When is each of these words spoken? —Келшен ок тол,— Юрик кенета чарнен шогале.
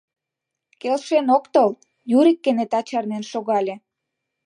—Келшен 0.81 1.27
ок 1.37 1.45
тол,— 1.53 1.71
Юрик 2.17 2.39
кенета 2.43 2.79
чарнен 2.89 3.23
шогале. 3.31 3.75